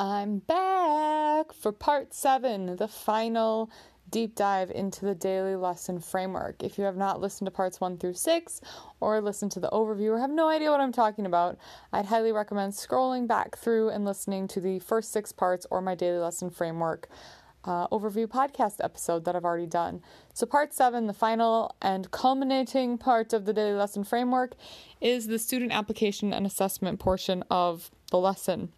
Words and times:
I'm 0.00 0.38
back 0.38 1.52
for 1.52 1.72
part 1.72 2.14
seven, 2.14 2.76
the 2.76 2.86
final 2.86 3.68
deep 4.08 4.36
dive 4.36 4.70
into 4.70 5.04
the 5.04 5.14
daily 5.16 5.56
lesson 5.56 5.98
framework. 5.98 6.62
If 6.62 6.78
you 6.78 6.84
have 6.84 6.96
not 6.96 7.20
listened 7.20 7.46
to 7.46 7.50
parts 7.50 7.80
one 7.80 7.98
through 7.98 8.14
six 8.14 8.60
or 9.00 9.20
listened 9.20 9.50
to 9.52 9.60
the 9.60 9.68
overview 9.70 10.12
or 10.12 10.20
have 10.20 10.30
no 10.30 10.48
idea 10.48 10.70
what 10.70 10.80
I'm 10.80 10.92
talking 10.92 11.26
about, 11.26 11.58
I'd 11.92 12.06
highly 12.06 12.30
recommend 12.30 12.74
scrolling 12.74 13.26
back 13.26 13.58
through 13.58 13.88
and 13.88 14.04
listening 14.04 14.46
to 14.48 14.60
the 14.60 14.78
first 14.78 15.10
six 15.10 15.32
parts 15.32 15.66
or 15.68 15.82
my 15.82 15.96
daily 15.96 16.18
lesson 16.18 16.50
framework 16.50 17.08
uh, 17.64 17.88
overview 17.88 18.28
podcast 18.28 18.76
episode 18.78 19.24
that 19.24 19.34
I've 19.34 19.44
already 19.44 19.66
done. 19.66 20.00
So, 20.32 20.46
part 20.46 20.72
seven, 20.72 21.08
the 21.08 21.12
final 21.12 21.74
and 21.82 22.08
culminating 22.12 22.98
part 22.98 23.32
of 23.32 23.46
the 23.46 23.52
daily 23.52 23.74
lesson 23.74 24.04
framework, 24.04 24.54
is 25.00 25.26
the 25.26 25.40
student 25.40 25.72
application 25.72 26.32
and 26.32 26.46
assessment 26.46 27.00
portion 27.00 27.42
of 27.50 27.90
the 28.12 28.18
lesson. 28.18 28.72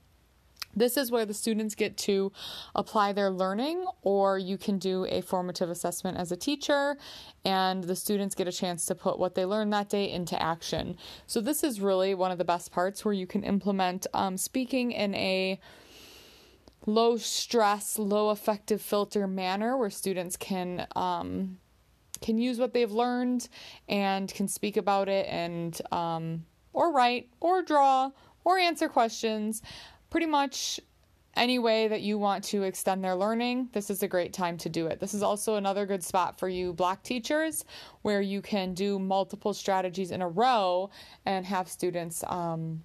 This 0.74 0.96
is 0.96 1.10
where 1.10 1.26
the 1.26 1.34
students 1.34 1.74
get 1.74 1.96
to 1.98 2.32
apply 2.74 3.12
their 3.12 3.30
learning, 3.30 3.84
or 4.02 4.38
you 4.38 4.56
can 4.56 4.78
do 4.78 5.04
a 5.06 5.20
formative 5.20 5.68
assessment 5.68 6.16
as 6.16 6.30
a 6.30 6.36
teacher, 6.36 6.96
and 7.44 7.84
the 7.84 7.96
students 7.96 8.34
get 8.34 8.46
a 8.46 8.52
chance 8.52 8.86
to 8.86 8.94
put 8.94 9.18
what 9.18 9.34
they 9.34 9.44
learned 9.44 9.72
that 9.72 9.88
day 9.88 10.10
into 10.10 10.40
action. 10.40 10.96
So, 11.26 11.40
this 11.40 11.64
is 11.64 11.80
really 11.80 12.14
one 12.14 12.30
of 12.30 12.38
the 12.38 12.44
best 12.44 12.70
parts 12.70 13.04
where 13.04 13.14
you 13.14 13.26
can 13.26 13.42
implement 13.42 14.06
um, 14.14 14.36
speaking 14.36 14.92
in 14.92 15.14
a 15.14 15.58
low 16.86 17.16
stress, 17.16 17.98
low 17.98 18.30
affective 18.30 18.80
filter 18.80 19.26
manner 19.26 19.76
where 19.76 19.90
students 19.90 20.36
can. 20.36 20.86
Um, 20.94 21.58
can 22.20 22.36
use 22.36 22.58
what 22.58 22.74
they've 22.74 22.92
learned 22.92 23.48
and 23.88 24.28
can 24.34 24.46
speak 24.46 24.76
about 24.76 25.08
it 25.08 25.26
and 25.26 25.80
um, 25.90 26.44
or 26.74 26.92
write 26.92 27.30
or 27.40 27.62
draw 27.62 28.10
or 28.44 28.58
answer 28.58 28.90
questions 28.90 29.62
pretty 30.10 30.26
much 30.26 30.80
any 31.36 31.58
way 31.58 31.86
that 31.88 32.02
you 32.02 32.18
want 32.18 32.42
to 32.42 32.64
extend 32.64 33.04
their 33.04 33.14
learning, 33.14 33.68
this 33.72 33.88
is 33.88 34.02
a 34.02 34.08
great 34.08 34.32
time 34.32 34.58
to 34.58 34.68
do 34.68 34.86
it. 34.88 34.98
This 34.98 35.14
is 35.14 35.22
also 35.22 35.54
another 35.54 35.86
good 35.86 36.02
spot 36.02 36.38
for 36.38 36.48
you 36.48 36.72
block 36.72 37.02
teachers 37.02 37.64
where 38.02 38.20
you 38.20 38.42
can 38.42 38.74
do 38.74 38.98
multiple 38.98 39.54
strategies 39.54 40.10
in 40.10 40.22
a 40.22 40.28
row 40.28 40.90
and 41.24 41.46
have 41.46 41.68
students 41.68 42.24
um, 42.26 42.82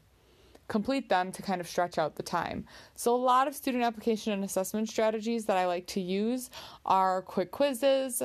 complete 0.67 1.09
them 1.09 1.31
to 1.31 1.41
kind 1.41 1.61
of 1.61 1.67
stretch 1.67 1.97
out 1.97 2.15
the 2.15 2.23
time. 2.23 2.65
So, 2.95 3.15
a 3.15 3.17
lot 3.17 3.47
of 3.47 3.55
student 3.55 3.83
application 3.83 4.33
and 4.33 4.43
assessment 4.43 4.89
strategies 4.89 5.45
that 5.45 5.57
I 5.57 5.65
like 5.65 5.87
to 5.87 6.01
use 6.01 6.49
are 6.85 7.21
quick 7.21 7.51
quizzes. 7.51 8.21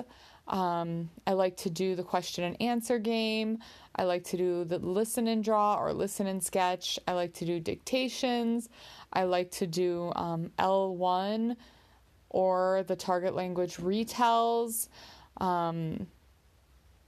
Um, 0.51 1.11
I 1.29 1.33
like 1.33 1.56
to 1.59 1.70
do 1.70 1.95
the 1.95 2.03
question 2.03 2.45
and 2.45 2.61
answer 2.61 2.98
game. 2.98 3.59
I 3.95 4.03
like 4.05 4.25
to 4.25 4.37
do 4.37 4.65
the 4.65 4.79
listen 4.79 5.29
and 5.29 5.43
draw 5.43 5.77
or 5.77 5.93
listen 5.93 6.27
and 6.27 6.43
sketch. 6.43 6.98
I 7.06 7.12
like 7.12 7.34
to 7.34 7.45
do 7.45 7.61
dictations. 7.61 8.69
I 9.12 9.25
like 9.25 9.53
to 9.53 9.67
do 9.67 10.12
um, 10.17 10.51
L1 10.59 11.56
or 12.31 12.84
the 12.89 12.97
target 12.97 13.34
language 13.34 13.77
retells. 13.77 14.89
Um, 15.41 16.09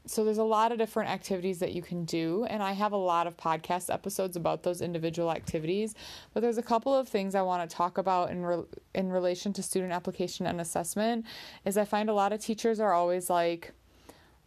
so 0.06 0.24
there's 0.24 0.38
a 0.38 0.44
lot 0.44 0.72
of 0.72 0.78
different 0.78 1.10
activities 1.10 1.58
that 1.60 1.72
you 1.72 1.82
can 1.82 2.04
do 2.04 2.44
and 2.50 2.62
i 2.62 2.72
have 2.72 2.92
a 2.92 2.96
lot 2.96 3.26
of 3.26 3.36
podcast 3.36 3.92
episodes 3.92 4.36
about 4.36 4.62
those 4.62 4.80
individual 4.80 5.30
activities 5.30 5.94
but 6.34 6.40
there's 6.40 6.58
a 6.58 6.62
couple 6.62 6.94
of 6.94 7.08
things 7.08 7.34
i 7.34 7.42
want 7.42 7.68
to 7.68 7.76
talk 7.76 7.98
about 7.98 8.30
in 8.30 8.44
re- 8.44 8.64
in 8.94 9.10
relation 9.10 9.52
to 9.52 9.62
student 9.62 9.92
application 9.92 10.46
and 10.46 10.60
assessment 10.60 11.24
is 11.64 11.76
i 11.76 11.84
find 11.84 12.08
a 12.08 12.14
lot 12.14 12.32
of 12.32 12.40
teachers 12.40 12.80
are 12.80 12.92
always 12.92 13.30
like 13.30 13.72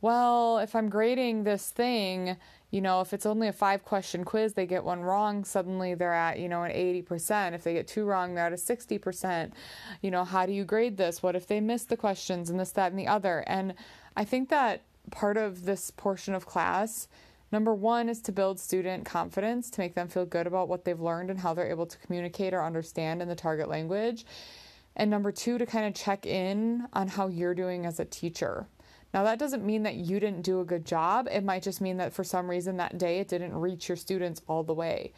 well 0.02 0.58
if 0.58 0.76
i'm 0.76 0.90
grading 0.90 1.44
this 1.44 1.70
thing 1.70 2.36
you 2.72 2.82
know 2.82 3.00
if 3.00 3.14
it's 3.14 3.26
only 3.26 3.48
a 3.48 3.54
five 3.54 3.86
question 3.86 4.26
quiz 4.26 4.54
they 4.54 4.66
get 4.66 4.84
one 4.84 5.02
wrong 5.02 5.46
suddenly 5.46 5.94
they're 5.94 6.14
at 6.14 6.38
you 6.38 6.50
know 6.50 6.64
an 6.64 6.72
80% 6.72 7.54
if 7.54 7.64
they 7.64 7.74
get 7.74 7.88
two 7.88 8.04
wrong 8.04 8.36
they're 8.36 8.48
at 8.48 8.52
a 8.52 8.58
60% 8.58 9.52
you 10.02 10.12
know 10.12 10.26
how 10.26 10.46
do 10.46 10.52
you 10.52 10.66
grade 10.66 10.98
this? 10.98 11.24
What 11.24 11.36
if 11.38 11.48
they 11.48 11.62
miss 11.62 11.86
the 11.86 11.96
questions 11.96 12.50
and 12.50 12.60
this 12.60 12.72
that 12.72 12.92
and 12.92 13.00
the 13.00 13.08
other? 13.08 13.46
And 13.48 13.76
i 14.18 14.26
think 14.26 14.50
that 14.50 14.82
part 15.16 15.38
of 15.38 15.66
this 15.66 15.92
portion 15.92 16.34
of 16.34 16.46
class 16.46 17.08
number 17.52 17.74
one 17.74 18.10
is 18.10 18.22
to 18.22 18.32
build 18.32 18.60
student 18.60 19.06
confidence 19.06 19.70
to 19.70 19.80
make 19.80 19.96
them 19.96 20.08
feel 20.08 20.26
good 20.26 20.46
about 20.46 20.68
what 20.68 20.84
they've 20.84 21.00
learned 21.00 21.30
and 21.30 21.40
how 21.40 21.54
they're 21.54 21.70
able 21.70 21.86
to 21.86 21.98
communicate 22.00 22.54
or 22.54 22.64
understand 22.64 23.22
in 23.22 23.28
the 23.28 23.36
target 23.36 23.70
language 23.70 24.26
and 24.96 25.10
number 25.10 25.32
two 25.32 25.58
to 25.58 25.66
kind 25.66 25.86
of 25.86 25.94
check 25.94 26.26
in 26.26 26.86
on 26.94 27.08
how 27.08 27.28
you're 27.28 27.56
doing 27.56 27.86
as 27.86 28.00
a 28.00 28.06
teacher 28.06 28.68
now, 29.16 29.24
that 29.24 29.40
doesn't 29.40 29.66
mean 29.66 29.84
that 29.84 29.96
you 29.96 30.20
didn't 30.20 30.42
do 30.42 30.60
a 30.60 30.66
good 30.66 30.84
job. 30.84 31.30
It 31.32 31.46
might 31.46 31.64
just 31.64 31.80
mean 31.80 31.96
that 31.98 32.12
for 32.12 32.26
some 32.26 32.50
reason 32.50 32.76
that 32.78 32.98
day 32.98 33.20
it 33.20 33.30
didn't 33.30 33.56
reach 33.56 33.88
your 33.88 33.96
students 33.96 34.42
all 34.46 34.62
the 34.62 34.74
way. 34.74 35.14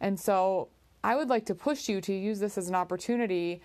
And 0.00 0.18
so 0.18 0.68
I 1.04 1.16
would 1.16 1.28
like 1.28 1.44
to 1.46 1.54
push 1.54 1.86
you 1.86 2.00
to 2.00 2.14
use 2.14 2.40
this 2.40 2.56
as 2.56 2.70
an 2.70 2.74
opportunity 2.74 3.60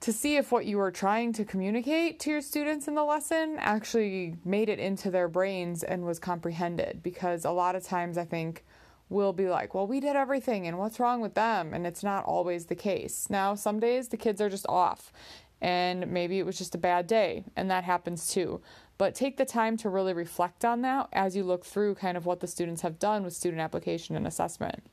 to 0.00 0.12
see 0.12 0.36
if 0.36 0.52
what 0.52 0.66
you 0.66 0.76
were 0.76 0.90
trying 0.90 1.32
to 1.32 1.44
communicate 1.44 2.20
to 2.20 2.30
your 2.30 2.40
students 2.40 2.86
in 2.86 2.94
the 2.94 3.04
lesson 3.04 3.56
actually 3.58 4.36
made 4.44 4.68
it 4.68 4.78
into 4.78 5.10
their 5.10 5.28
brains 5.28 5.82
and 5.82 6.04
was 6.04 6.18
comprehended. 6.18 7.02
Because 7.02 7.44
a 7.44 7.50
lot 7.50 7.74
of 7.74 7.82
times 7.82 8.18
I 8.18 8.24
think 8.24 8.64
we'll 9.08 9.32
be 9.32 9.48
like, 9.48 9.74
well, 9.74 9.86
we 9.86 10.00
did 10.00 10.16
everything 10.16 10.66
and 10.66 10.78
what's 10.78 11.00
wrong 11.00 11.20
with 11.20 11.34
them? 11.34 11.72
And 11.72 11.86
it's 11.86 12.02
not 12.02 12.24
always 12.24 12.66
the 12.66 12.74
case. 12.74 13.28
Now, 13.30 13.54
some 13.54 13.80
days 13.80 14.08
the 14.08 14.16
kids 14.16 14.40
are 14.40 14.50
just 14.50 14.66
off 14.68 15.12
and 15.60 16.10
maybe 16.10 16.38
it 16.38 16.46
was 16.46 16.58
just 16.58 16.74
a 16.74 16.78
bad 16.78 17.06
day, 17.06 17.44
and 17.56 17.70
that 17.70 17.84
happens 17.84 18.28
too. 18.28 18.60
But 18.98 19.14
take 19.14 19.36
the 19.36 19.44
time 19.44 19.76
to 19.78 19.88
really 19.88 20.12
reflect 20.12 20.64
on 20.64 20.82
that 20.82 21.08
as 21.12 21.36
you 21.36 21.44
look 21.44 21.64
through 21.64 21.96
kind 21.96 22.16
of 22.16 22.26
what 22.26 22.40
the 22.40 22.46
students 22.46 22.82
have 22.82 22.98
done 22.98 23.24
with 23.24 23.32
student 23.32 23.60
application 23.60 24.16
and 24.16 24.26
assessment. 24.26 24.84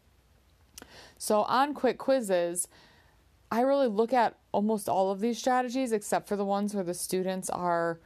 So, 1.17 1.43
on 1.43 1.73
quick 1.73 1.97
quizzes, 1.97 2.67
I 3.53 3.61
really 3.61 3.87
look 3.87 4.13
at 4.13 4.35
almost 4.51 4.89
all 4.89 5.11
of 5.11 5.19
these 5.19 5.37
strategies 5.37 5.91
except 5.91 6.27
for 6.27 6.35
the 6.35 6.43
ones 6.43 6.73
where 6.73 6.83
the 6.83 6.95
students 6.95 7.51
are 7.51 7.99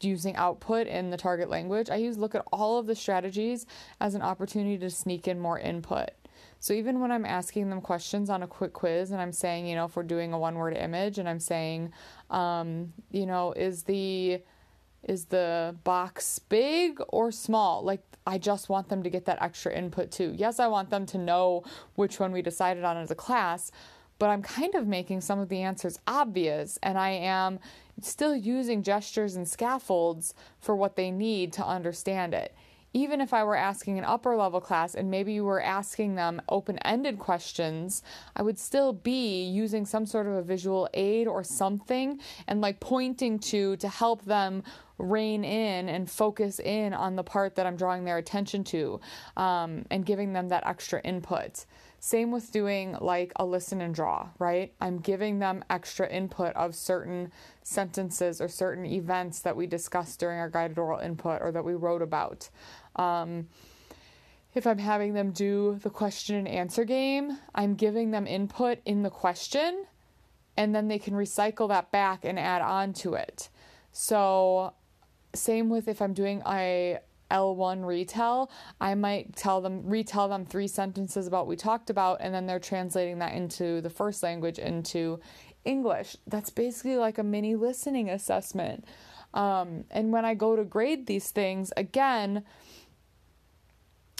using 0.00 0.34
output 0.34 0.86
in 0.86 1.10
the 1.10 1.18
target 1.18 1.50
language. 1.50 1.90
I 1.90 1.96
use 1.96 2.16
look 2.16 2.34
at 2.34 2.42
all 2.54 2.78
of 2.78 2.86
the 2.86 2.94
strategies 2.94 3.66
as 4.00 4.14
an 4.14 4.22
opportunity 4.22 4.78
to 4.78 4.88
sneak 4.88 5.28
in 5.28 5.38
more 5.38 5.58
input. 5.58 6.08
So 6.58 6.72
even 6.72 7.00
when 7.00 7.12
I'm 7.12 7.26
asking 7.26 7.68
them 7.68 7.82
questions 7.82 8.30
on 8.30 8.42
a 8.42 8.46
quick 8.46 8.72
quiz 8.72 9.10
and 9.10 9.20
I'm 9.20 9.30
saying, 9.30 9.66
you 9.66 9.74
know, 9.74 9.84
if 9.84 9.94
we're 9.94 10.04
doing 10.04 10.32
a 10.32 10.38
one 10.38 10.54
word 10.54 10.74
image 10.74 11.18
and 11.18 11.28
I'm 11.28 11.40
saying, 11.40 11.92
um, 12.30 12.94
you 13.10 13.26
know, 13.26 13.52
is 13.52 13.82
the 13.82 14.40
is 15.02 15.26
the 15.26 15.76
box 15.84 16.38
big 16.38 16.98
or 17.08 17.30
small? 17.30 17.82
Like, 17.82 18.02
I 18.26 18.38
just 18.38 18.70
want 18.70 18.88
them 18.88 19.02
to 19.02 19.10
get 19.10 19.26
that 19.26 19.40
extra 19.42 19.72
input 19.72 20.10
too. 20.10 20.32
Yes, 20.34 20.58
I 20.58 20.66
want 20.66 20.88
them 20.88 21.04
to 21.06 21.18
know 21.18 21.62
which 21.94 22.18
one 22.18 22.32
we 22.32 22.40
decided 22.42 22.84
on 22.84 22.96
as 22.96 23.10
a 23.10 23.14
class, 23.14 23.70
but 24.18 24.30
I'm 24.30 24.42
kind 24.42 24.74
of 24.74 24.86
making 24.86 25.20
some 25.20 25.38
of 25.38 25.48
the 25.48 25.62
answers 25.62 25.98
obvious, 26.06 26.78
and 26.82 26.98
I 26.98 27.10
am 27.10 27.58
still 28.00 28.34
using 28.34 28.82
gestures 28.82 29.36
and 29.36 29.48
scaffolds 29.48 30.34
for 30.60 30.76
what 30.76 30.96
they 30.96 31.10
need 31.10 31.52
to 31.54 31.66
understand 31.66 32.34
it. 32.34 32.54
Even 32.92 33.20
if 33.20 33.34
I 33.34 33.44
were 33.44 33.56
asking 33.56 33.98
an 33.98 34.04
upper 34.04 34.34
level 34.36 34.60
class 34.60 34.94
and 34.94 35.10
maybe 35.10 35.34
you 35.34 35.44
were 35.44 35.60
asking 35.60 36.14
them 36.14 36.40
open 36.48 36.78
ended 36.78 37.18
questions, 37.18 38.02
I 38.34 38.40
would 38.42 38.58
still 38.58 38.94
be 38.94 39.44
using 39.44 39.84
some 39.84 40.06
sort 40.06 40.26
of 40.26 40.32
a 40.32 40.42
visual 40.42 40.88
aid 40.94 41.26
or 41.26 41.44
something 41.44 42.20
and 42.46 42.62
like 42.62 42.80
pointing 42.80 43.38
to 43.40 43.76
to 43.76 43.88
help 43.88 44.24
them 44.24 44.62
rein 44.96 45.44
in 45.44 45.90
and 45.90 46.10
focus 46.10 46.58
in 46.58 46.94
on 46.94 47.16
the 47.16 47.22
part 47.22 47.56
that 47.56 47.66
I'm 47.66 47.76
drawing 47.76 48.04
their 48.04 48.16
attention 48.16 48.64
to 48.64 48.98
um, 49.36 49.84
and 49.90 50.06
giving 50.06 50.32
them 50.32 50.48
that 50.48 50.66
extra 50.66 51.02
input. 51.02 51.66
Same 51.98 52.30
with 52.30 52.52
doing 52.52 52.96
like 53.00 53.32
a 53.36 53.44
listen 53.44 53.80
and 53.80 53.94
draw, 53.94 54.28
right? 54.38 54.72
I'm 54.80 54.98
giving 54.98 55.38
them 55.38 55.64
extra 55.70 56.08
input 56.08 56.54
of 56.54 56.74
certain 56.74 57.32
sentences 57.62 58.40
or 58.40 58.48
certain 58.48 58.84
events 58.86 59.40
that 59.40 59.56
we 59.56 59.66
discussed 59.66 60.20
during 60.20 60.38
our 60.38 60.50
guided 60.50 60.78
oral 60.78 61.00
input 61.00 61.42
or 61.42 61.50
that 61.52 61.64
we 61.64 61.74
wrote 61.74 62.02
about. 62.02 62.48
Um, 62.96 63.48
if 64.54 64.66
I'm 64.66 64.78
having 64.78 65.14
them 65.14 65.32
do 65.32 65.78
the 65.82 65.90
question 65.90 66.36
and 66.36 66.48
answer 66.48 66.84
game, 66.84 67.38
I'm 67.54 67.74
giving 67.74 68.10
them 68.10 68.26
input 68.26 68.78
in 68.84 69.02
the 69.02 69.10
question 69.10 69.84
and 70.56 70.74
then 70.74 70.88
they 70.88 70.98
can 70.98 71.14
recycle 71.14 71.68
that 71.68 71.90
back 71.90 72.24
and 72.24 72.38
add 72.38 72.62
on 72.62 72.92
to 72.94 73.14
it. 73.14 73.48
So, 73.92 74.74
same 75.34 75.68
with 75.68 75.88
if 75.88 76.00
I'm 76.00 76.14
doing 76.14 76.42
a 76.46 76.98
L1 77.30 77.84
retell, 77.84 78.50
I 78.80 78.94
might 78.94 79.34
tell 79.36 79.60
them 79.60 79.82
retell 79.84 80.28
them 80.28 80.44
three 80.46 80.68
sentences 80.68 81.26
about 81.26 81.46
what 81.46 81.48
we 81.48 81.56
talked 81.56 81.90
about 81.90 82.18
and 82.20 82.34
then 82.34 82.46
they're 82.46 82.58
translating 82.58 83.18
that 83.18 83.34
into 83.34 83.80
the 83.80 83.90
first 83.90 84.22
language 84.22 84.58
into 84.58 85.20
English. 85.64 86.16
That's 86.26 86.50
basically 86.50 86.96
like 86.96 87.18
a 87.18 87.24
mini 87.24 87.56
listening 87.56 88.08
assessment. 88.08 88.84
Um, 89.34 89.84
and 89.90 90.12
when 90.12 90.24
I 90.24 90.34
go 90.34 90.56
to 90.56 90.64
grade 90.64 91.06
these 91.06 91.30
things, 91.30 91.72
again, 91.76 92.44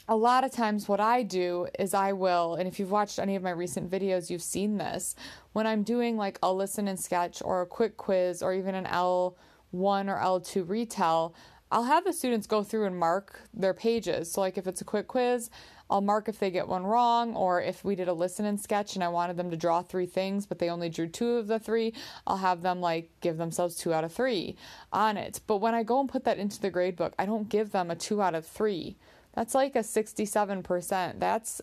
a 0.08 0.16
lot 0.16 0.44
of 0.44 0.52
times 0.52 0.88
what 0.88 1.00
I 1.00 1.22
do 1.22 1.66
is 1.78 1.92
I 1.92 2.12
will, 2.12 2.54
and 2.54 2.68
if 2.68 2.78
you've 2.78 2.92
watched 2.92 3.18
any 3.18 3.34
of 3.34 3.42
my 3.42 3.50
recent 3.50 3.90
videos, 3.90 4.30
you've 4.30 4.42
seen 4.42 4.76
this. 4.76 5.16
When 5.52 5.66
I'm 5.66 5.82
doing 5.82 6.16
like 6.16 6.38
a 6.42 6.52
listen 6.52 6.86
and 6.86 6.98
sketch 6.98 7.42
or 7.44 7.62
a 7.62 7.66
quick 7.66 7.96
quiz 7.96 8.42
or 8.42 8.52
even 8.54 8.74
an 8.76 8.84
L1 8.84 9.34
or 9.72 9.80
L2 9.82 10.68
retell, 10.68 11.34
I'll 11.70 11.84
have 11.84 12.04
the 12.04 12.12
students 12.12 12.46
go 12.46 12.62
through 12.62 12.86
and 12.86 12.98
mark 12.98 13.40
their 13.52 13.74
pages. 13.74 14.30
So, 14.30 14.40
like 14.40 14.56
if 14.56 14.66
it's 14.66 14.80
a 14.80 14.84
quick 14.84 15.08
quiz, 15.08 15.50
I'll 15.90 16.00
mark 16.00 16.28
if 16.28 16.38
they 16.38 16.50
get 16.50 16.68
one 16.68 16.84
wrong, 16.84 17.34
or 17.34 17.60
if 17.60 17.84
we 17.84 17.94
did 17.94 18.08
a 18.08 18.12
listen 18.12 18.44
and 18.44 18.60
sketch 18.60 18.94
and 18.94 19.04
I 19.04 19.08
wanted 19.08 19.36
them 19.36 19.50
to 19.50 19.56
draw 19.56 19.82
three 19.82 20.06
things, 20.06 20.46
but 20.46 20.58
they 20.58 20.68
only 20.68 20.88
drew 20.88 21.06
two 21.06 21.32
of 21.32 21.46
the 21.46 21.58
three, 21.58 21.92
I'll 22.26 22.38
have 22.38 22.62
them 22.62 22.80
like 22.80 23.10
give 23.20 23.36
themselves 23.36 23.76
two 23.76 23.92
out 23.92 24.04
of 24.04 24.12
three 24.12 24.56
on 24.92 25.16
it. 25.16 25.40
But 25.46 25.58
when 25.58 25.74
I 25.74 25.82
go 25.82 26.00
and 26.00 26.08
put 26.08 26.24
that 26.24 26.38
into 26.38 26.60
the 26.60 26.70
grade 26.70 26.96
book, 26.96 27.14
I 27.18 27.26
don't 27.26 27.48
give 27.48 27.70
them 27.70 27.90
a 27.90 27.96
two 27.96 28.20
out 28.22 28.34
of 28.34 28.46
three. 28.46 28.96
That's 29.34 29.54
like 29.54 29.76
a 29.76 29.80
67%. 29.80 31.20
That's 31.20 31.60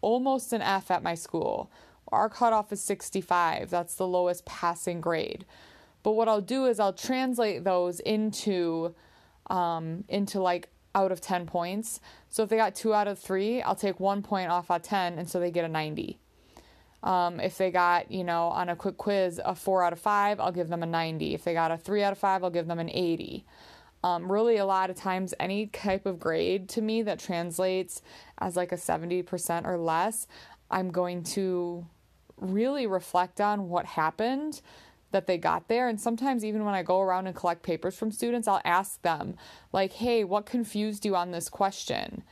almost 0.00 0.52
an 0.52 0.60
F 0.60 0.90
at 0.90 1.02
my 1.02 1.14
school. 1.14 1.70
Our 2.08 2.28
cutoff 2.28 2.72
is 2.72 2.80
65. 2.82 3.70
That's 3.70 3.94
the 3.94 4.06
lowest 4.06 4.44
passing 4.44 5.00
grade. 5.00 5.46
But 6.02 6.12
what 6.12 6.28
I'll 6.28 6.40
do 6.40 6.66
is 6.66 6.80
I'll 6.80 6.92
translate 6.92 7.64
those 7.64 8.00
into 8.00 8.94
um, 9.52 10.04
into 10.08 10.40
like 10.40 10.68
out 10.94 11.12
of 11.12 11.20
10 11.20 11.46
points. 11.46 12.00
So 12.30 12.42
if 12.42 12.48
they 12.48 12.56
got 12.56 12.74
two 12.74 12.92
out 12.92 13.06
of 13.06 13.18
three, 13.18 13.62
I'll 13.62 13.76
take 13.76 14.00
one 14.00 14.22
point 14.22 14.50
off 14.50 14.70
of 14.70 14.82
10, 14.82 15.18
and 15.18 15.28
so 15.28 15.38
they 15.38 15.50
get 15.50 15.64
a 15.64 15.68
90. 15.68 16.18
Um, 17.02 17.38
if 17.40 17.58
they 17.58 17.70
got, 17.70 18.10
you 18.10 18.24
know, 18.24 18.48
on 18.48 18.68
a 18.68 18.76
quick 18.76 18.96
quiz, 18.96 19.40
a 19.44 19.54
four 19.54 19.84
out 19.84 19.92
of 19.92 19.98
five, 19.98 20.40
I'll 20.40 20.52
give 20.52 20.68
them 20.68 20.82
a 20.82 20.86
90. 20.86 21.34
If 21.34 21.44
they 21.44 21.52
got 21.52 21.70
a 21.70 21.76
three 21.76 22.02
out 22.02 22.12
of 22.12 22.18
five, 22.18 22.42
I'll 22.42 22.50
give 22.50 22.66
them 22.66 22.78
an 22.78 22.90
80. 22.90 23.44
Um, 24.04 24.30
really, 24.30 24.56
a 24.56 24.64
lot 24.64 24.90
of 24.90 24.96
times, 24.96 25.34
any 25.38 25.66
type 25.66 26.06
of 26.06 26.18
grade 26.18 26.68
to 26.70 26.80
me 26.80 27.02
that 27.02 27.18
translates 27.18 28.02
as 28.38 28.56
like 28.56 28.72
a 28.72 28.76
70% 28.76 29.66
or 29.66 29.78
less, 29.78 30.26
I'm 30.70 30.90
going 30.90 31.22
to 31.24 31.86
really 32.38 32.86
reflect 32.86 33.40
on 33.40 33.68
what 33.68 33.84
happened 33.86 34.60
that 35.12 35.26
they 35.26 35.38
got 35.38 35.68
there. 35.68 35.88
And 35.88 36.00
sometimes, 36.00 36.44
even 36.44 36.64
when 36.64 36.74
I 36.74 36.82
go 36.82 37.00
around 37.00 37.26
and 37.26 37.36
collect 37.36 37.62
papers 37.62 37.96
from 37.96 38.10
students, 38.10 38.48
I'll 38.48 38.60
ask 38.64 39.00
them, 39.02 39.36
like, 39.72 39.92
hey, 39.92 40.24
what 40.24 40.44
confused 40.44 41.04
you 41.04 41.14
on 41.14 41.30
this 41.30 41.48
question? 41.48 42.24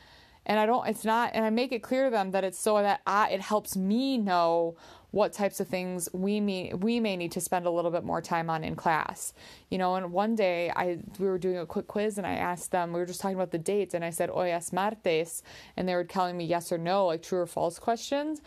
And 0.46 0.58
I 0.58 0.66
don't, 0.66 0.88
it's 0.88 1.04
not, 1.04 1.30
and 1.34 1.44
I 1.44 1.50
make 1.50 1.70
it 1.70 1.82
clear 1.82 2.06
to 2.06 2.10
them 2.10 2.32
that 2.32 2.44
it's 2.44 2.58
so 2.58 2.80
that 2.82 3.02
I, 3.06 3.28
it 3.30 3.40
helps 3.40 3.76
me 3.76 4.18
know 4.18 4.74
what 5.10 5.32
types 5.32 5.60
of 5.60 5.68
things 5.68 6.08
we 6.12 6.40
may, 6.40 6.72
we 6.72 6.98
may 6.98 7.16
need 7.16 7.32
to 7.32 7.40
spend 7.40 7.66
a 7.66 7.70
little 7.70 7.90
bit 7.90 8.04
more 8.04 8.22
time 8.22 8.48
on 8.48 8.64
in 8.64 8.74
class. 8.74 9.32
You 9.68 9.78
know, 9.78 9.96
and 9.96 10.12
one 10.12 10.34
day 10.34 10.70
I 10.74 10.98
we 11.18 11.26
were 11.26 11.38
doing 11.38 11.58
a 11.58 11.66
quick 11.66 11.88
quiz 11.88 12.16
and 12.16 12.26
I 12.26 12.34
asked 12.34 12.70
them, 12.70 12.92
we 12.92 13.00
were 13.00 13.06
just 13.06 13.20
talking 13.20 13.36
about 13.36 13.50
the 13.50 13.58
dates, 13.58 13.92
and 13.92 14.04
I 14.04 14.10
said, 14.10 14.30
oh, 14.30 14.34
hoy 14.34 14.52
es 14.52 14.72
martes, 14.72 15.42
and 15.76 15.88
they 15.88 15.94
were 15.94 16.04
telling 16.04 16.36
me 16.36 16.46
yes 16.46 16.72
or 16.72 16.78
no, 16.78 17.06
like 17.06 17.22
true 17.22 17.40
or 17.40 17.46
false 17.46 17.78
questions. 17.78 18.40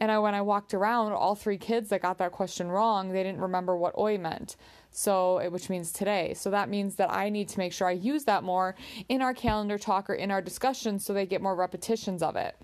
And 0.00 0.12
I, 0.12 0.18
when 0.18 0.34
I 0.34 0.42
walked 0.42 0.74
around, 0.74 1.12
all 1.12 1.34
three 1.34 1.58
kids 1.58 1.88
that 1.88 2.02
got 2.02 2.18
that 2.18 2.32
question 2.32 2.68
wrong, 2.68 3.10
they 3.10 3.22
didn't 3.22 3.40
remember 3.40 3.76
what 3.76 3.94
hoy 3.94 4.16
meant. 4.16 4.56
So, 4.90 5.48
which 5.50 5.68
means 5.68 5.92
today. 5.92 6.34
So 6.34 6.50
that 6.50 6.68
means 6.68 6.96
that 6.96 7.12
I 7.12 7.28
need 7.28 7.48
to 7.50 7.58
make 7.58 7.72
sure 7.72 7.88
I 7.88 7.92
use 7.92 8.24
that 8.24 8.42
more 8.42 8.74
in 9.08 9.22
our 9.22 9.34
calendar 9.34 9.76
talk 9.76 10.08
or 10.08 10.14
in 10.14 10.30
our 10.30 10.40
discussions 10.40 11.04
so 11.04 11.12
they 11.12 11.26
get 11.26 11.42
more 11.42 11.54
repetitions 11.54 12.22
of 12.22 12.36
it. 12.36 12.56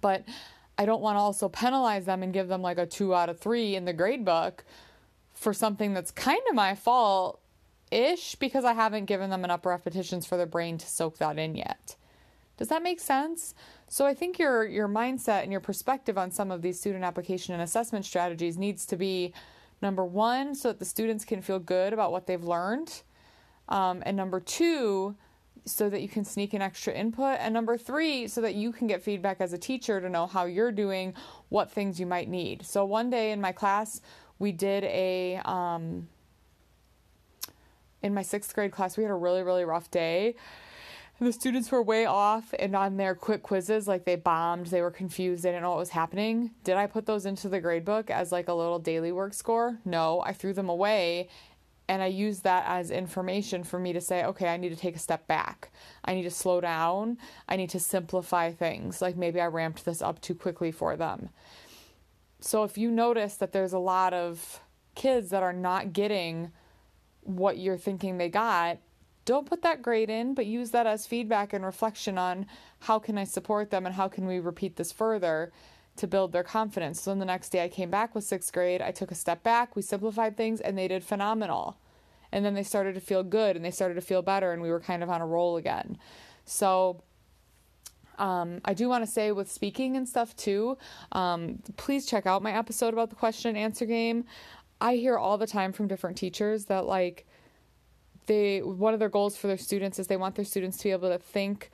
But 0.00 0.24
I 0.76 0.86
don't 0.86 1.02
want 1.02 1.16
to 1.16 1.20
also 1.20 1.48
penalize 1.48 2.04
them 2.04 2.22
and 2.22 2.32
give 2.32 2.48
them 2.48 2.62
like 2.62 2.78
a 2.78 2.86
two 2.86 3.14
out 3.14 3.28
of 3.28 3.38
three 3.38 3.76
in 3.76 3.84
the 3.84 3.92
grade 3.92 4.24
book 4.24 4.64
for 5.32 5.52
something 5.52 5.94
that's 5.94 6.10
kind 6.10 6.40
of 6.48 6.54
my 6.54 6.74
fault 6.74 7.40
ish 7.90 8.34
because 8.36 8.64
I 8.64 8.72
haven't 8.72 9.04
given 9.06 9.30
them 9.30 9.44
enough 9.44 9.64
repetitions 9.64 10.26
for 10.26 10.36
their 10.36 10.46
brain 10.46 10.78
to 10.78 10.86
soak 10.86 11.18
that 11.18 11.38
in 11.38 11.54
yet. 11.54 11.96
Does 12.56 12.68
that 12.68 12.82
make 12.82 13.00
sense? 13.00 13.54
So 13.88 14.06
I 14.06 14.14
think 14.14 14.38
your 14.38 14.64
your 14.66 14.88
mindset 14.88 15.42
and 15.42 15.50
your 15.50 15.60
perspective 15.60 16.16
on 16.16 16.30
some 16.30 16.50
of 16.50 16.62
these 16.62 16.78
student 16.78 17.04
application 17.04 17.52
and 17.54 17.62
assessment 17.62 18.04
strategies 18.04 18.56
needs 18.56 18.86
to 18.86 18.96
be 18.96 19.32
number 19.82 20.04
one, 20.04 20.54
so 20.54 20.68
that 20.68 20.78
the 20.78 20.84
students 20.84 21.24
can 21.24 21.42
feel 21.42 21.58
good 21.58 21.92
about 21.92 22.12
what 22.12 22.26
they've 22.26 22.44
learned, 22.44 23.02
um, 23.68 24.02
and 24.06 24.16
number 24.16 24.40
two, 24.40 25.14
so 25.66 25.90
that 25.90 26.00
you 26.00 26.08
can 26.08 26.24
sneak 26.24 26.54
in 26.54 26.62
extra 26.62 26.92
input, 26.92 27.36
and 27.40 27.52
number 27.52 27.76
three, 27.76 28.28
so 28.28 28.40
that 28.40 28.54
you 28.54 28.72
can 28.72 28.86
get 28.86 29.02
feedback 29.02 29.40
as 29.40 29.52
a 29.52 29.58
teacher 29.58 30.00
to 30.00 30.08
know 30.08 30.26
how 30.26 30.44
you're 30.44 30.72
doing, 30.72 31.12
what 31.48 31.70
things 31.70 31.98
you 32.00 32.06
might 32.06 32.28
need. 32.28 32.64
So 32.64 32.84
one 32.84 33.10
day 33.10 33.32
in 33.32 33.40
my 33.40 33.52
class, 33.52 34.00
we 34.38 34.52
did 34.52 34.84
a 34.84 35.40
um, 35.44 36.08
in 38.02 38.14
my 38.14 38.22
sixth 38.22 38.54
grade 38.54 38.70
class, 38.70 38.96
we 38.96 39.02
had 39.02 39.10
a 39.10 39.16
really 39.16 39.42
really 39.42 39.64
rough 39.64 39.90
day 39.90 40.36
the 41.20 41.32
students 41.32 41.70
were 41.70 41.82
way 41.82 42.06
off 42.06 42.52
and 42.58 42.74
on 42.74 42.96
their 42.96 43.14
quick 43.14 43.42
quizzes, 43.42 43.86
like 43.86 44.04
they 44.04 44.16
bombed, 44.16 44.66
they 44.66 44.82
were 44.82 44.90
confused, 44.90 45.44
they 45.44 45.50
didn't 45.50 45.62
know 45.62 45.70
what 45.70 45.78
was 45.78 45.90
happening. 45.90 46.50
Did 46.64 46.76
I 46.76 46.86
put 46.86 47.06
those 47.06 47.24
into 47.24 47.48
the 47.48 47.60
grade 47.60 47.84
book 47.84 48.10
as 48.10 48.32
like 48.32 48.48
a 48.48 48.54
little 48.54 48.78
daily 48.78 49.12
work 49.12 49.32
score? 49.32 49.78
No, 49.84 50.20
I 50.20 50.32
threw 50.32 50.52
them 50.52 50.68
away 50.68 51.28
and 51.88 52.02
I 52.02 52.06
used 52.06 52.44
that 52.44 52.64
as 52.66 52.90
information 52.90 53.62
for 53.62 53.78
me 53.78 53.92
to 53.92 54.00
say, 54.00 54.24
okay, 54.24 54.48
I 54.48 54.56
need 54.56 54.70
to 54.70 54.76
take 54.76 54.96
a 54.96 55.00
step 55.00 55.26
back. 55.26 55.70
I 56.04 56.14
need 56.14 56.22
to 56.22 56.30
slow 56.30 56.60
down. 56.60 57.18
I 57.48 57.56
need 57.56 57.70
to 57.70 57.80
simplify 57.80 58.52
things. 58.52 59.02
Like 59.02 59.16
maybe 59.16 59.40
I 59.40 59.46
ramped 59.46 59.84
this 59.84 60.00
up 60.00 60.20
too 60.20 60.34
quickly 60.34 60.72
for 60.72 60.96
them. 60.96 61.28
So 62.40 62.64
if 62.64 62.76
you 62.76 62.90
notice 62.90 63.36
that 63.36 63.52
there's 63.52 63.72
a 63.72 63.78
lot 63.78 64.14
of 64.14 64.60
kids 64.94 65.30
that 65.30 65.42
are 65.42 65.52
not 65.52 65.92
getting 65.92 66.52
what 67.22 67.58
you're 67.58 67.78
thinking 67.78 68.18
they 68.18 68.28
got, 68.28 68.78
don't 69.24 69.46
put 69.46 69.62
that 69.62 69.82
grade 69.82 70.10
in, 70.10 70.34
but 70.34 70.46
use 70.46 70.70
that 70.70 70.86
as 70.86 71.06
feedback 71.06 71.52
and 71.52 71.64
reflection 71.64 72.18
on 72.18 72.46
how 72.80 72.98
can 72.98 73.16
I 73.16 73.24
support 73.24 73.70
them 73.70 73.86
and 73.86 73.94
how 73.94 74.08
can 74.08 74.26
we 74.26 74.38
repeat 74.38 74.76
this 74.76 74.92
further 74.92 75.52
to 75.96 76.06
build 76.06 76.32
their 76.32 76.42
confidence. 76.42 77.00
So 77.00 77.10
then 77.10 77.20
the 77.20 77.24
next 77.24 77.50
day 77.50 77.62
I 77.62 77.68
came 77.68 77.90
back 77.90 78.14
with 78.14 78.24
sixth 78.24 78.52
grade, 78.52 78.82
I 78.82 78.90
took 78.90 79.10
a 79.10 79.14
step 79.14 79.42
back, 79.42 79.76
we 79.76 79.82
simplified 79.82 80.36
things, 80.36 80.60
and 80.60 80.76
they 80.76 80.88
did 80.88 81.04
phenomenal. 81.04 81.78
And 82.32 82.44
then 82.44 82.54
they 82.54 82.64
started 82.64 82.94
to 82.94 83.00
feel 83.00 83.22
good 83.22 83.54
and 83.54 83.64
they 83.64 83.70
started 83.70 83.94
to 83.94 84.00
feel 84.00 84.22
better, 84.22 84.52
and 84.52 84.60
we 84.60 84.70
were 84.70 84.80
kind 84.80 85.02
of 85.02 85.10
on 85.10 85.20
a 85.20 85.26
roll 85.26 85.56
again. 85.56 85.96
So 86.44 87.02
um, 88.18 88.60
I 88.64 88.74
do 88.74 88.88
want 88.88 89.04
to 89.04 89.10
say 89.10 89.32
with 89.32 89.50
speaking 89.50 89.96
and 89.96 90.08
stuff 90.08 90.36
too, 90.36 90.76
um, 91.12 91.62
please 91.76 92.06
check 92.06 92.26
out 92.26 92.42
my 92.42 92.52
episode 92.52 92.92
about 92.92 93.10
the 93.10 93.16
question 93.16 93.50
and 93.50 93.58
answer 93.58 93.86
game. 93.86 94.24
I 94.80 94.96
hear 94.96 95.16
all 95.16 95.38
the 95.38 95.46
time 95.46 95.72
from 95.72 95.88
different 95.88 96.16
teachers 96.16 96.66
that 96.66 96.86
like 96.86 97.26
they 98.26 98.60
one 98.60 98.94
of 98.94 99.00
their 99.00 99.08
goals 99.08 99.36
for 99.36 99.46
their 99.46 99.58
students 99.58 99.98
is 99.98 100.06
they 100.06 100.16
want 100.16 100.34
their 100.34 100.44
students 100.44 100.78
to 100.78 100.84
be 100.84 100.90
able 100.90 101.10
to 101.10 101.18
think 101.18 101.70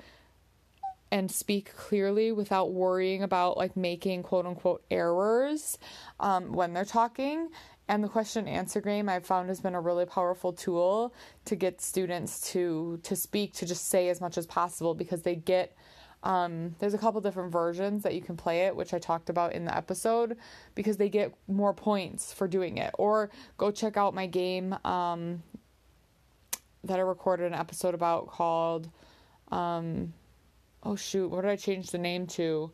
and 1.12 1.30
speak 1.30 1.74
clearly 1.74 2.30
without 2.32 2.72
worrying 2.72 3.22
about 3.22 3.56
like 3.56 3.76
making 3.76 4.22
quote 4.22 4.46
unquote 4.46 4.82
errors 4.90 5.78
um, 6.20 6.52
when 6.52 6.72
they're 6.72 6.84
talking. 6.84 7.48
And 7.88 8.04
the 8.04 8.08
question 8.08 8.46
and 8.46 8.56
answer 8.56 8.80
game 8.80 9.08
I've 9.08 9.26
found 9.26 9.48
has 9.48 9.60
been 9.60 9.74
a 9.74 9.80
really 9.80 10.06
powerful 10.06 10.52
tool 10.52 11.12
to 11.46 11.56
get 11.56 11.80
students 11.80 12.52
to 12.52 13.00
to 13.02 13.16
speak 13.16 13.54
to 13.54 13.66
just 13.66 13.88
say 13.88 14.08
as 14.08 14.20
much 14.20 14.38
as 14.38 14.46
possible 14.46 14.94
because 14.94 15.22
they 15.22 15.34
get 15.34 15.76
um, 16.22 16.74
there's 16.78 16.94
a 16.94 16.98
couple 16.98 17.20
different 17.20 17.50
versions 17.50 18.02
that 18.02 18.14
you 18.14 18.20
can 18.20 18.36
play 18.36 18.66
it, 18.66 18.76
which 18.76 18.92
I 18.92 18.98
talked 18.98 19.30
about 19.30 19.52
in 19.52 19.64
the 19.64 19.74
episode, 19.74 20.36
because 20.74 20.98
they 20.98 21.08
get 21.08 21.34
more 21.48 21.72
points 21.72 22.32
for 22.32 22.46
doing 22.46 22.78
it. 22.78 22.90
Or 22.98 23.30
go 23.56 23.70
check 23.70 23.96
out 23.96 24.14
my 24.14 24.26
game. 24.26 24.76
Um, 24.84 25.42
that 26.84 26.98
I 26.98 27.02
recorded 27.02 27.46
an 27.46 27.54
episode 27.54 27.94
about 27.94 28.28
called 28.28 28.90
um 29.50 30.12
oh 30.82 30.96
shoot, 30.96 31.28
what 31.28 31.42
did 31.42 31.50
I 31.50 31.56
change 31.56 31.90
the 31.90 31.98
name 31.98 32.26
to? 32.28 32.70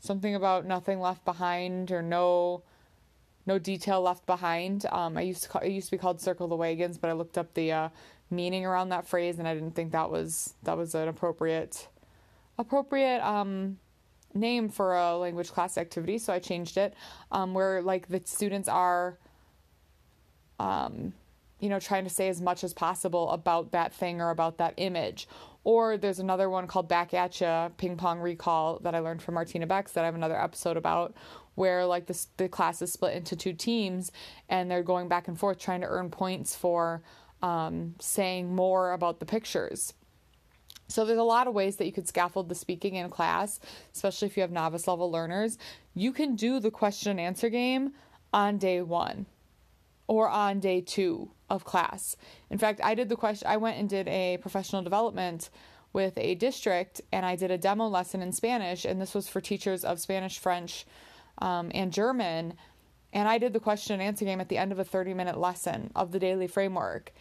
Something 0.00 0.34
about 0.34 0.66
nothing 0.66 1.00
left 1.00 1.24
behind 1.24 1.92
or 1.92 2.02
no 2.02 2.62
no 3.46 3.58
detail 3.58 4.00
left 4.02 4.26
behind. 4.26 4.86
Um 4.86 5.16
I 5.16 5.22
used 5.22 5.44
to 5.44 5.48
call, 5.48 5.62
it 5.62 5.70
used 5.70 5.88
to 5.88 5.92
be 5.92 5.98
called 5.98 6.20
Circle 6.20 6.48
the 6.48 6.56
Wagons, 6.56 6.98
but 6.98 7.10
I 7.10 7.12
looked 7.12 7.38
up 7.38 7.54
the 7.54 7.72
uh, 7.72 7.88
meaning 8.30 8.66
around 8.66 8.88
that 8.88 9.06
phrase 9.06 9.38
and 9.38 9.46
I 9.46 9.54
didn't 9.54 9.76
think 9.76 9.92
that 9.92 10.10
was 10.10 10.54
that 10.64 10.76
was 10.76 10.94
an 10.94 11.08
appropriate 11.08 11.88
appropriate 12.58 13.20
um 13.24 13.78
name 14.34 14.68
for 14.68 14.96
a 14.96 15.16
language 15.16 15.50
class 15.50 15.78
activity, 15.78 16.18
so 16.18 16.32
I 16.32 16.40
changed 16.40 16.76
it. 16.76 16.94
Um 17.30 17.54
where 17.54 17.82
like 17.82 18.08
the 18.08 18.20
students 18.24 18.68
are 18.68 19.18
um 20.58 21.12
you 21.60 21.68
know, 21.68 21.80
trying 21.80 22.04
to 22.04 22.10
say 22.10 22.28
as 22.28 22.40
much 22.40 22.62
as 22.64 22.74
possible 22.74 23.30
about 23.30 23.72
that 23.72 23.92
thing 23.92 24.20
or 24.20 24.30
about 24.30 24.58
that 24.58 24.74
image. 24.76 25.28
Or 25.64 25.96
there's 25.96 26.20
another 26.20 26.48
one 26.48 26.66
called 26.66 26.88
Back 26.88 27.12
At 27.12 27.40
Ya 27.40 27.70
Ping 27.76 27.96
Pong 27.96 28.20
Recall 28.20 28.78
that 28.80 28.94
I 28.94 29.00
learned 29.00 29.22
from 29.22 29.34
Martina 29.34 29.66
Bex 29.66 29.92
that 29.92 30.02
I 30.02 30.06
have 30.06 30.14
another 30.14 30.40
episode 30.40 30.76
about, 30.76 31.14
where 31.54 31.86
like 31.86 32.06
the, 32.06 32.26
the 32.36 32.48
class 32.48 32.82
is 32.82 32.92
split 32.92 33.16
into 33.16 33.34
two 33.34 33.52
teams 33.52 34.12
and 34.48 34.70
they're 34.70 34.82
going 34.82 35.08
back 35.08 35.26
and 35.26 35.38
forth 35.38 35.58
trying 35.58 35.80
to 35.80 35.88
earn 35.88 36.10
points 36.10 36.54
for 36.54 37.02
um, 37.42 37.94
saying 37.98 38.54
more 38.54 38.92
about 38.92 39.18
the 39.18 39.26
pictures. 39.26 39.92
So 40.88 41.04
there's 41.04 41.18
a 41.18 41.24
lot 41.24 41.48
of 41.48 41.54
ways 41.54 41.76
that 41.76 41.86
you 41.86 41.92
could 41.92 42.06
scaffold 42.06 42.48
the 42.48 42.54
speaking 42.54 42.94
in 42.94 43.10
class, 43.10 43.58
especially 43.92 44.28
if 44.28 44.36
you 44.36 44.42
have 44.42 44.52
novice 44.52 44.86
level 44.86 45.10
learners. 45.10 45.58
You 45.94 46.12
can 46.12 46.36
do 46.36 46.60
the 46.60 46.70
question 46.70 47.10
and 47.10 47.20
answer 47.20 47.48
game 47.48 47.92
on 48.32 48.58
day 48.58 48.82
one 48.82 49.26
or 50.06 50.28
on 50.28 50.60
day 50.60 50.80
two 50.80 51.30
of 51.48 51.64
class. 51.64 52.16
In 52.50 52.58
fact, 52.58 52.80
I 52.82 52.94
did 52.94 53.08
the 53.08 53.16
question, 53.16 53.48
I 53.48 53.56
went 53.56 53.78
and 53.78 53.88
did 53.88 54.08
a 54.08 54.38
professional 54.38 54.82
development 54.82 55.50
with 55.92 56.18
a 56.18 56.34
district 56.34 57.00
and 57.12 57.24
I 57.24 57.36
did 57.36 57.50
a 57.50 57.58
demo 57.58 57.86
lesson 57.88 58.20
in 58.20 58.32
Spanish, 58.32 58.84
and 58.84 59.00
this 59.00 59.14
was 59.14 59.28
for 59.28 59.40
teachers 59.40 59.84
of 59.84 60.00
Spanish, 60.00 60.38
French, 60.38 60.86
um, 61.38 61.70
and 61.74 61.92
German. 61.92 62.54
And 63.12 63.28
I 63.28 63.38
did 63.38 63.52
the 63.52 63.60
question 63.60 63.94
and 63.94 64.02
answer 64.02 64.24
game 64.24 64.40
at 64.40 64.48
the 64.48 64.58
end 64.58 64.72
of 64.72 64.78
a 64.78 64.84
30 64.84 65.14
minute 65.14 65.38
lesson 65.38 65.90
of 65.96 66.12
the 66.12 66.18
daily 66.18 66.46
framework. 66.46 67.12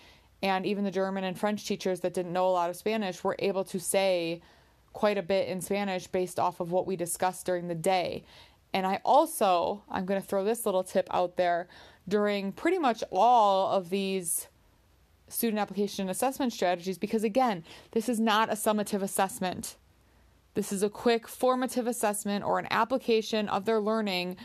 And 0.41 0.65
even 0.65 0.84
the 0.84 0.91
German 0.91 1.24
and 1.24 1.39
French 1.39 1.65
teachers 1.65 2.01
that 2.01 2.13
didn't 2.13 2.34
know 2.34 2.48
a 2.48 2.51
lot 2.51 2.70
of 2.70 2.75
Spanish 2.75 3.24
were 3.24 3.36
able 3.39 3.63
to 3.65 3.79
say 3.79 4.41
quite 4.94 5.17
a 5.17 5.24
bit 5.24 5.48
in 5.48 5.62
Spanish 5.62 6.08
based 6.08 6.39
off 6.39 6.60
of 6.60 6.72
what 6.72 6.88
we 6.88 6.96
discussed 6.96 7.46
during 7.46 7.67
the 7.67 7.75
day. 7.75 8.24
And 8.74 8.86
I 8.86 9.00
also, 9.05 9.84
I'm 9.89 10.05
going 10.05 10.22
to 10.22 10.27
throw 10.27 10.44
this 10.44 10.65
little 10.65 10.84
tip 10.84 11.08
out 11.12 11.38
there 11.38 11.67
during 12.08 12.52
pretty 12.52 12.78
much 12.78 13.04
all 13.12 13.72
of 13.72 13.90
these 13.90 14.48
student 15.28 15.60
application 15.60 16.10
assessment 16.10 16.54
strategies 16.54 16.98
because, 16.98 17.24
again, 17.24 17.64
this 17.92 18.08
is 18.08 18.20
not 18.20 18.50
a 18.50 18.54
summative 18.54 19.02
assessment. 19.02 19.76
This 20.54 20.72
is 20.72 20.84
a 20.84 20.90
quick 20.90 21.28
formative 21.28 21.88
assessment 21.88 22.46
or 22.46 22.60
an 22.60 22.68
application 22.72 23.50
of 23.50 23.66
their 23.66 23.80
learning 23.80 24.38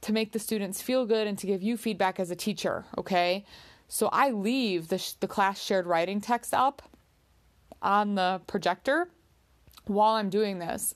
to 0.00 0.12
make 0.12 0.32
the 0.32 0.38
students 0.38 0.80
feel 0.82 1.06
good 1.06 1.26
and 1.26 1.38
to 1.38 1.46
give 1.46 1.62
you 1.62 1.76
feedback 1.76 2.20
as 2.20 2.30
a 2.30 2.36
teacher, 2.36 2.84
okay? 2.96 3.44
So 3.88 4.08
I 4.12 4.30
leave 4.30 4.88
the, 4.88 4.98
sh- 4.98 5.12
the 5.12 5.28
class 5.28 5.62
shared 5.62 5.86
writing 5.86 6.20
text 6.20 6.54
up 6.54 6.82
on 7.82 8.14
the 8.14 8.40
projector 8.46 9.08
while 9.86 10.14
I'm 10.14 10.30
doing 10.30 10.58
this. 10.58 10.94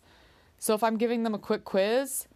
So 0.59 0.75
if 0.75 0.83
I'm 0.83 0.97
giving 0.97 1.23
them 1.23 1.35
a 1.35 1.39
quick 1.39 1.65
quiz, 1.65 2.27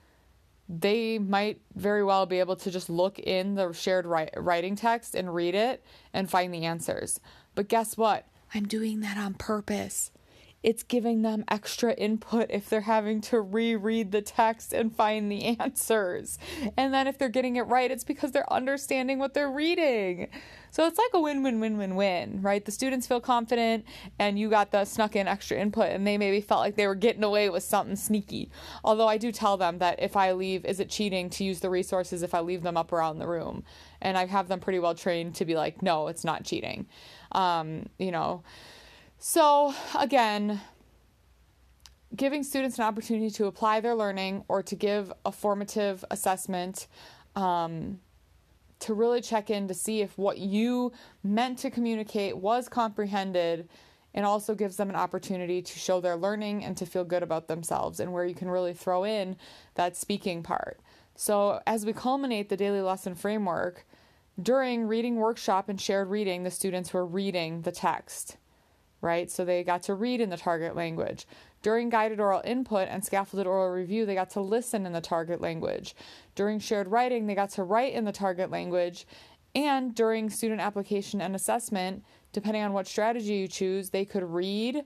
they 0.69 1.19
might 1.19 1.61
very 1.75 2.05
well 2.05 2.27
be 2.27 2.41
able 2.41 2.57
to 2.57 2.71
just 2.71 2.89
look 2.89 3.19
in 3.19 3.55
the 3.55 3.73
shared 3.73 4.07
writing 4.07 4.77
text 4.77 5.15
and 5.15 5.35
read 5.35 5.55
it 5.55 5.85
and 6.13 6.31
find 6.31 6.53
the 6.53 6.65
answers. 6.65 7.21
But 7.55 7.69
guess 7.69 7.97
what? 7.97 8.27
I'm 8.55 8.67
doing 8.67 9.01
that 9.01 9.17
on 9.17 9.35
purpose 9.35 10.11
it's 10.63 10.83
giving 10.83 11.23
them 11.23 11.45
extra 11.49 11.93
input 11.95 12.47
if 12.51 12.69
they're 12.69 12.83
having 12.83 13.21
to 13.21 13.41
reread 13.41 14.13
the 14.13 14.23
text 14.23 14.73
and 14.73 14.95
find 14.95 15.31
the 15.31 15.45
answers. 15.61 16.39
And 16.77 16.95
then 16.95 17.07
if 17.07 17.19
they're 17.19 17.29
getting 17.29 17.57
it 17.57 17.63
right, 17.63 17.91
it's 17.91 18.05
because 18.05 18.33
they're 18.33 18.53
understanding 18.53 19.19
what 19.19 19.35
they're 19.35 19.51
reading. 19.51 20.29
So 20.73 20.87
it's 20.87 20.99
like 20.99 21.11
a 21.13 21.21
win 21.21 21.43
win 21.43 21.61
win 21.61 21.77
win 21.77 21.97
win, 21.97 22.41
right? 22.41 22.65
The 22.65 22.73
students 22.73 23.07
feel 23.07 23.21
confident 23.21 23.85
and 24.19 24.39
you 24.39 24.49
got 24.49 24.71
the 24.71 24.87
snuck 24.87 25.15
in 25.15 25.29
extra 25.29 25.59
input 25.59 25.91
and 25.91 26.07
they 26.07 26.17
maybe 26.17 26.41
felt 26.41 26.61
like 26.61 26.77
they 26.77 26.87
were 26.87 26.95
getting 26.95 27.23
away 27.23 27.51
with 27.51 27.63
something 27.63 27.95
sneaky. 27.95 28.51
Although 28.83 29.07
I 29.07 29.19
do 29.19 29.31
tell 29.33 29.59
them 29.59 29.79
that 29.81 30.03
if 30.03 30.17
I 30.17 30.33
leave, 30.33 30.65
is 30.65 30.81
it 30.81 30.89
cheating 30.89 31.29
to 31.31 31.45
use 31.45 31.61
the 31.61 31.69
resources 31.69 32.23
if 32.23 32.35
I 32.35 32.41
leave 32.41 32.63
them 32.63 32.79
up 32.79 32.91
around 32.91 33.19
the 33.19 33.29
room? 33.29 33.65
And 34.01 34.17
I 34.17 34.25
have 34.25 34.49
them 34.49 34.61
pretty 34.61 34.79
well 34.79 34.95
trained 34.95 35.35
to 35.37 35.45
be 35.45 35.55
like, 35.55 35.83
no, 35.83 36.09
it's 36.09 36.25
not 36.25 36.45
cheating. 36.45 36.87
Um, 37.33 37.87
you 37.99 38.11
know, 38.11 38.43
so, 39.19 39.75
again, 39.97 40.61
giving 42.17 42.43
students 42.43 42.79
an 42.79 42.85
opportunity 42.85 43.31
to 43.31 43.45
apply 43.45 43.81
their 43.81 43.95
learning 43.95 44.45
or 44.49 44.63
to 44.65 44.75
give 44.75 45.13
a 45.25 45.31
formative 45.31 46.05
assessment 46.11 46.89
um, 47.37 48.01
to 48.83 48.95
really 48.95 49.21
check 49.21 49.51
in 49.51 49.69
to 49.69 49.75
see 49.75 50.01
if 50.01 50.17
what 50.19 50.39
you 50.39 50.93
meant 51.23 51.59
to 51.59 51.71
communicate 51.71 52.37
was 52.37 52.69
comprehended 52.69 53.69
and 54.15 54.27
also 54.27 54.55
gives 54.55 54.77
them 54.77 54.91
an 54.91 54.97
opportunity 54.97 55.63
to 55.63 55.79
show 55.79 56.01
their 56.01 56.17
learning 56.17 56.65
and 56.65 56.77
to 56.77 56.87
feel 56.87 57.05
good 57.05 57.23
about 57.23 57.49
themselves 57.49 57.99
and 57.99 58.13
where 58.13 58.25
you 58.25 58.35
can 58.35 58.51
really 58.51 58.75
throw 58.75 59.05
in 59.05 59.37
that 59.75 59.97
speaking 59.97 60.43
part. 60.43 60.81
So, 61.15 61.61
as 61.67 61.87
we 61.87 61.93
culminate 61.93 62.49
the 62.49 62.57
daily 62.57 62.81
lesson 62.81 63.15
framework, 63.15 63.87
during 64.41 64.87
reading 64.87 65.17
workshop 65.17 65.69
and 65.69 65.81
shared 65.81 66.09
reading, 66.09 66.43
the 66.43 66.51
students 66.51 66.93
were 66.93 67.07
reading 67.07 67.63
the 67.63 67.73
text 67.73 68.37
right? 69.03 69.31
So 69.31 69.45
they 69.45 69.63
got 69.65 69.83
to 69.85 69.95
read 69.95 70.23
in 70.23 70.31
the 70.31 70.37
target 70.39 70.75
language. 70.75 71.27
During 71.63 71.91
guided 71.91 72.21
oral 72.21 72.43
input 72.45 72.89
and 72.91 73.05
scaffolded 73.05 73.47
oral 73.47 73.71
review, 73.71 74.05
they 74.05 74.15
got 74.15 74.31
to 74.31 74.41
listen 74.41 74.85
in 74.85 74.93
the 74.93 75.01
target 75.01 75.41
language. 75.41 75.95
During 76.35 76.59
shared 76.59 76.89
writing, 76.89 77.27
they 77.27 77.35
got 77.35 77.51
to 77.51 77.63
write 77.63 77.93
in 77.93 78.05
the 78.05 78.13
target 78.13 78.51
language. 78.51 79.07
And 79.55 79.95
during 79.95 80.29
student 80.29 80.61
application 80.61 81.21
and 81.21 81.37
assessment, 81.37 82.05
depending 82.33 82.63
on 82.63 82.73
what 82.73 82.87
strategy 82.87 83.35
you 83.35 83.49
choose, 83.49 83.91
they 83.91 84.05
could 84.05 84.25
read, 84.25 84.83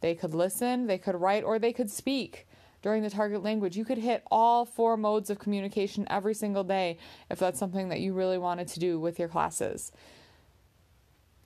they 0.00 0.14
could 0.14 0.34
listen, 0.34 0.86
they 0.86 0.98
could 0.98 1.14
write, 1.14 1.44
or 1.44 1.58
they 1.58 1.72
could 1.72 1.90
speak 1.90 2.46
during 2.82 3.02
the 3.02 3.10
target 3.10 3.42
language. 3.42 3.76
You 3.76 3.84
could 3.84 3.98
hit 3.98 4.22
all 4.30 4.64
four 4.64 4.96
modes 4.96 5.30
of 5.30 5.38
communication 5.38 6.06
every 6.10 6.34
single 6.34 6.64
day 6.64 6.98
if 7.30 7.38
that's 7.38 7.58
something 7.58 7.88
that 7.88 8.00
you 8.00 8.12
really 8.12 8.38
wanted 8.38 8.68
to 8.68 8.80
do 8.80 9.00
with 9.00 9.18
your 9.18 9.28
classes. 9.28 9.92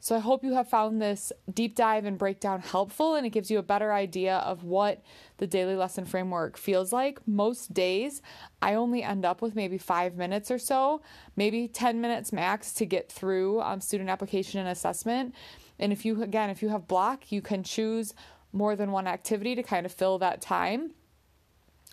So 0.03 0.17
I 0.17 0.19
hope 0.19 0.43
you 0.43 0.55
have 0.55 0.69
found 0.69 1.01
this 1.01 1.33
deep 1.55 1.77
dive 1.77 2.07
and 2.07 2.19
breakdown 2.19 2.59
helpful 2.59 3.15
and 3.15 3.25
it 3.25 3.31
gives 3.31 3.53
you 3.53 3.61
a 3.61 3.63
better 3.63 3.93
idea 3.93 4.39
of 4.39 4.65
what 4.65 5.01
the 5.37 5.47
daily 5.47 5.77
lesson 5.77 6.07
framework 6.07 6.57
feels 6.57 6.93
like. 6.93 7.21
Most 7.25 7.73
days, 7.73 8.21
I 8.61 8.75
only 8.75 9.05
end 9.05 9.25
up 9.25 9.41
with 9.41 9.55
maybe 9.55 9.79
five 9.79 10.17
minutes 10.17 10.51
or 10.51 10.59
so, 10.59 11.03
maybe 11.37 11.69
10 11.69 12.01
minutes 12.01 12.33
max 12.33 12.73
to 12.73 12.85
get 12.85 13.13
through 13.13 13.61
um, 13.61 13.81
student 13.81 14.11
application 14.11 14.59
and 14.59 14.69
assessment. 14.69 15.37
And 15.79 15.93
if 15.93 16.05
you, 16.05 16.21
again, 16.21 16.51
if 16.51 16.63
you 16.63 16.71
have 16.71 16.89
block, 16.89 17.31
you 17.31 17.41
can 17.41 17.63
choose 17.63 18.13
more 18.53 18.75
than 18.75 18.91
one 18.91 19.07
activity 19.07 19.55
to 19.55 19.63
kind 19.63 19.87
of 19.87 19.93
fill 19.93 20.19
that 20.19 20.41
time. 20.41 20.95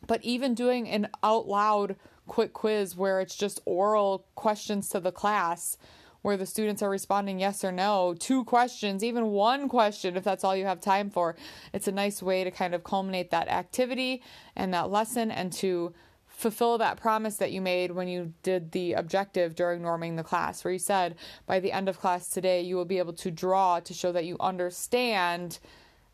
But 0.07 0.23
even 0.23 0.55
doing 0.55 0.89
an 0.89 1.09
out 1.21 1.47
loud 1.47 1.95
quick 2.25 2.53
quiz 2.53 2.95
where 2.95 3.21
it's 3.21 3.35
just 3.35 3.59
oral 3.65 4.25
questions 4.33 4.89
to 4.89 4.99
the 4.99 5.11
class 5.11 5.77
where 6.21 6.37
the 6.37 6.45
students 6.45 6.81
are 6.81 6.89
responding 6.89 7.39
yes 7.39 7.63
or 7.63 7.71
no, 7.71 8.13
two 8.17 8.43
questions, 8.43 9.03
even 9.03 9.27
one 9.27 9.69
question 9.69 10.17
if 10.17 10.23
that's 10.23 10.43
all 10.43 10.55
you 10.55 10.65
have 10.65 10.81
time 10.81 11.09
for. 11.09 11.35
It's 11.73 11.87
a 11.87 11.91
nice 11.91 12.21
way 12.21 12.43
to 12.43 12.51
kind 12.51 12.75
of 12.75 12.83
culminate 12.83 13.31
that 13.31 13.47
activity 13.47 14.21
and 14.55 14.73
that 14.73 14.89
lesson 14.89 15.31
and 15.31 15.51
to 15.53 15.93
fulfill 16.27 16.77
that 16.77 16.97
promise 16.97 17.35
that 17.35 17.51
you 17.51 17.59
made 17.59 17.91
when 17.91 18.07
you 18.07 18.33
did 18.43 18.71
the 18.71 18.93
objective 18.93 19.55
during 19.55 19.81
norming 19.81 20.15
the 20.15 20.23
class, 20.23 20.63
where 20.63 20.71
you 20.71 20.79
said 20.79 21.15
by 21.45 21.59
the 21.59 21.71
end 21.71 21.89
of 21.89 21.99
class 21.99 22.29
today, 22.29 22.61
you 22.61 22.77
will 22.77 22.85
be 22.85 22.97
able 22.97 23.13
to 23.13 23.29
draw 23.29 23.79
to 23.79 23.93
show 23.93 24.11
that 24.11 24.25
you 24.25 24.37
understand 24.39 25.59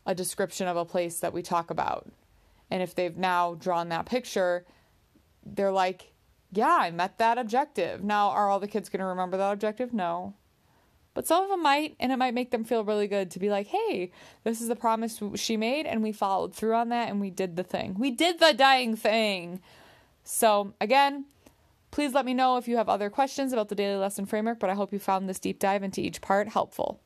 a 0.04 0.14
description 0.14 0.66
of 0.66 0.76
a 0.76 0.84
place 0.84 1.20
that 1.20 1.32
we 1.32 1.42
talk 1.42 1.70
about. 1.70 2.08
And 2.70 2.82
if 2.82 2.94
they've 2.94 3.16
now 3.16 3.54
drawn 3.54 3.88
that 3.90 4.06
picture, 4.06 4.64
they're 5.44 5.70
like, 5.70 6.12
yeah, 6.56 6.76
I 6.80 6.90
met 6.90 7.18
that 7.18 7.38
objective. 7.38 8.02
Now, 8.02 8.30
are 8.30 8.48
all 8.48 8.60
the 8.60 8.68
kids 8.68 8.88
going 8.88 9.00
to 9.00 9.06
remember 9.06 9.36
that 9.36 9.52
objective? 9.52 9.92
No. 9.92 10.34
But 11.14 11.26
some 11.26 11.42
of 11.42 11.48
them 11.48 11.62
might, 11.62 11.96
and 11.98 12.12
it 12.12 12.16
might 12.16 12.34
make 12.34 12.50
them 12.50 12.64
feel 12.64 12.84
really 12.84 13.08
good 13.08 13.30
to 13.30 13.38
be 13.38 13.48
like, 13.48 13.68
hey, 13.68 14.12
this 14.44 14.60
is 14.60 14.68
the 14.68 14.76
promise 14.76 15.20
she 15.36 15.56
made, 15.56 15.86
and 15.86 16.02
we 16.02 16.12
followed 16.12 16.54
through 16.54 16.74
on 16.74 16.90
that, 16.90 17.08
and 17.08 17.20
we 17.20 17.30
did 17.30 17.56
the 17.56 17.62
thing. 17.62 17.96
We 17.98 18.10
did 18.10 18.38
the 18.38 18.52
dying 18.52 18.96
thing. 18.96 19.62
So, 20.24 20.74
again, 20.78 21.24
please 21.90 22.12
let 22.12 22.26
me 22.26 22.34
know 22.34 22.58
if 22.58 22.68
you 22.68 22.76
have 22.76 22.90
other 22.90 23.08
questions 23.08 23.54
about 23.54 23.70
the 23.70 23.74
daily 23.74 23.96
lesson 23.96 24.26
framework, 24.26 24.58
but 24.58 24.68
I 24.68 24.74
hope 24.74 24.92
you 24.92 24.98
found 24.98 25.26
this 25.26 25.38
deep 25.38 25.58
dive 25.58 25.82
into 25.82 26.02
each 26.02 26.20
part 26.20 26.48
helpful. 26.48 27.00